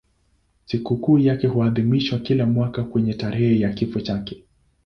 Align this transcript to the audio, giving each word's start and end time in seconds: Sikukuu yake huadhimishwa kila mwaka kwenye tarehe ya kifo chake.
Sikukuu 0.65 1.17
yake 1.19 1.47
huadhimishwa 1.47 2.19
kila 2.19 2.45
mwaka 2.45 2.83
kwenye 2.83 3.13
tarehe 3.13 3.59
ya 3.59 3.73
kifo 3.73 3.99
chake. 4.01 4.43